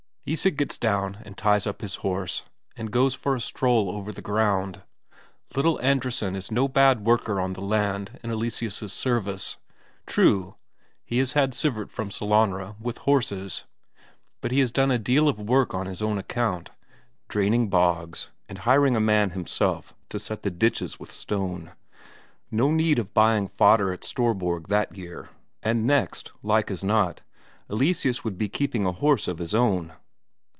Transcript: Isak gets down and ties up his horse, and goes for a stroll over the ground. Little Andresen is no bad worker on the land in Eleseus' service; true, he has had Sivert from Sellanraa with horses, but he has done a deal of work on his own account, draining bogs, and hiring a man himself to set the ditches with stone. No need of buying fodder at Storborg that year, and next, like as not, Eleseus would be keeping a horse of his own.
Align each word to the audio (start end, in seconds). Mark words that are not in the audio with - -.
Isak 0.23 0.55
gets 0.55 0.77
down 0.77 1.17
and 1.25 1.35
ties 1.35 1.65
up 1.65 1.81
his 1.81 1.95
horse, 1.95 2.43
and 2.77 2.91
goes 2.91 3.15
for 3.15 3.35
a 3.35 3.41
stroll 3.41 3.89
over 3.89 4.11
the 4.11 4.21
ground. 4.21 4.83
Little 5.55 5.79
Andresen 5.81 6.35
is 6.35 6.51
no 6.51 6.67
bad 6.67 7.03
worker 7.03 7.41
on 7.41 7.53
the 7.53 7.61
land 7.61 8.19
in 8.23 8.29
Eleseus' 8.29 8.93
service; 8.93 9.57
true, 10.05 10.55
he 11.03 11.17
has 11.17 11.33
had 11.33 11.55
Sivert 11.55 11.89
from 11.89 12.11
Sellanraa 12.11 12.75
with 12.79 12.99
horses, 12.99 13.65
but 14.41 14.51
he 14.51 14.59
has 14.59 14.71
done 14.71 14.91
a 14.91 14.99
deal 14.99 15.27
of 15.27 15.39
work 15.39 15.73
on 15.73 15.87
his 15.87 16.03
own 16.03 16.19
account, 16.19 16.69
draining 17.27 17.67
bogs, 17.67 18.29
and 18.47 18.59
hiring 18.59 18.95
a 18.95 19.01
man 19.01 19.31
himself 19.31 19.95
to 20.09 20.19
set 20.19 20.43
the 20.43 20.51
ditches 20.51 20.99
with 20.99 21.11
stone. 21.11 21.71
No 22.51 22.69
need 22.71 22.99
of 22.99 23.13
buying 23.15 23.47
fodder 23.47 23.91
at 23.91 24.03
Storborg 24.03 24.67
that 24.67 24.95
year, 24.95 25.29
and 25.63 25.85
next, 25.87 26.31
like 26.43 26.69
as 26.69 26.83
not, 26.83 27.21
Eleseus 27.71 28.23
would 28.23 28.37
be 28.37 28.47
keeping 28.47 28.85
a 28.85 28.93
horse 28.93 29.27
of 29.27 29.39
his 29.39 29.55
own. 29.55 29.93